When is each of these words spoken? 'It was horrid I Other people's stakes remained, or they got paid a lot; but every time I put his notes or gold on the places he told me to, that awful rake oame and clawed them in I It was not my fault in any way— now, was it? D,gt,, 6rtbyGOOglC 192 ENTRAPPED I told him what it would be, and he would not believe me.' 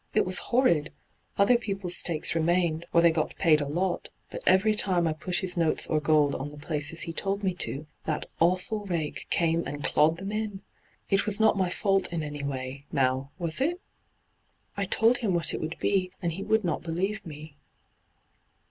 'It 0.15 0.25
was 0.25 0.39
horrid 0.49 0.91
I 1.37 1.43
Other 1.43 1.59
people's 1.59 1.95
stakes 1.95 2.33
remained, 2.33 2.87
or 2.91 3.01
they 3.03 3.11
got 3.11 3.35
paid 3.35 3.61
a 3.61 3.67
lot; 3.67 4.09
but 4.31 4.41
every 4.47 4.73
time 4.73 5.05
I 5.05 5.13
put 5.13 5.35
his 5.41 5.55
notes 5.55 5.85
or 5.85 5.99
gold 5.99 6.33
on 6.33 6.49
the 6.49 6.57
places 6.57 7.01
he 7.01 7.13
told 7.13 7.43
me 7.43 7.53
to, 7.59 7.85
that 8.05 8.25
awful 8.39 8.85
rake 8.87 9.27
oame 9.31 9.63
and 9.67 9.83
clawed 9.83 10.17
them 10.17 10.31
in 10.31 10.63
I 10.63 11.13
It 11.13 11.27
was 11.27 11.39
not 11.39 11.55
my 11.55 11.69
fault 11.69 12.11
in 12.11 12.23
any 12.23 12.41
way— 12.41 12.85
now, 12.91 13.29
was 13.37 13.61
it? 13.61 13.77
D,gt,, 13.77 13.77
6rtbyGOOglC 13.77 14.77
192 14.77 14.77
ENTRAPPED 14.89 14.95
I 14.95 14.97
told 14.99 15.17
him 15.19 15.33
what 15.35 15.53
it 15.53 15.61
would 15.61 15.77
be, 15.79 16.11
and 16.19 16.31
he 16.31 16.41
would 16.41 16.63
not 16.63 16.81
believe 16.81 17.23
me.' 17.23 17.57